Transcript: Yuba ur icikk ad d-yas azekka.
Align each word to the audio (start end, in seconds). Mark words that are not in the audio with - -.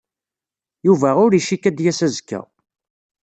Yuba 0.87 1.09
ur 1.25 1.31
icikk 1.33 1.63
ad 1.69 1.73
d-yas 1.77 1.99
azekka. 2.07 2.41